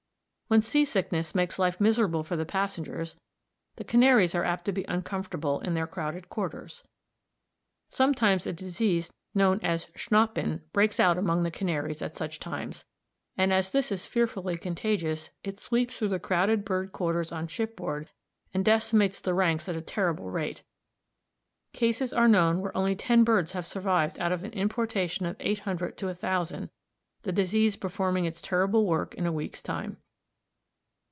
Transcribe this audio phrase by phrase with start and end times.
[0.47, 3.15] When seasickness makes life miserable for the passengers,
[3.77, 6.83] the canaries are apt to be uncomfortable in their crowded quarters.
[7.89, 12.83] Sometimes a disease known as "schnappen" breaks out among the Canaries at such times,
[13.37, 18.09] and as this is fearfully contagious, it sweeps through the crowded bird quarters on shipboard
[18.53, 20.63] and decimates the ranks at a terrible rate.
[21.71, 25.59] Cases are known where only ten birds have survived out of an importation of eight
[25.59, 26.69] hundred to a thousand,
[27.21, 29.95] the disease performing its terrible work in a week's time.